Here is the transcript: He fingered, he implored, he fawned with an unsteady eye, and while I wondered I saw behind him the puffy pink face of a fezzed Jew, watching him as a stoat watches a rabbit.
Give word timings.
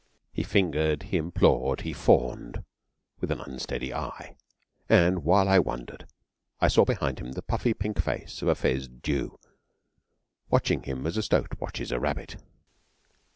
He 0.33 0.41
fingered, 0.41 1.03
he 1.03 1.17
implored, 1.17 1.81
he 1.81 1.93
fawned 1.93 2.63
with 3.19 3.29
an 3.29 3.39
unsteady 3.39 3.93
eye, 3.93 4.35
and 4.89 5.23
while 5.23 5.47
I 5.47 5.59
wondered 5.59 6.07
I 6.59 6.69
saw 6.69 6.85
behind 6.85 7.19
him 7.19 7.33
the 7.33 7.43
puffy 7.43 7.75
pink 7.75 8.01
face 8.01 8.41
of 8.41 8.47
a 8.47 8.55
fezzed 8.55 9.03
Jew, 9.03 9.39
watching 10.49 10.81
him 10.81 11.05
as 11.05 11.17
a 11.17 11.21
stoat 11.21 11.53
watches 11.61 11.91
a 11.91 11.99
rabbit. 11.99 12.37